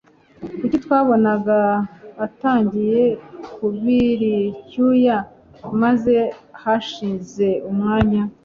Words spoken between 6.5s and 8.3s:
hashize umwanya